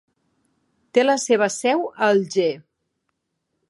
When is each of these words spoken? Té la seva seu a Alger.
Té 0.97 1.03
la 1.05 1.17
seva 1.25 1.51
seu 1.59 1.87
a 1.91 2.09
Alger. 2.11 2.53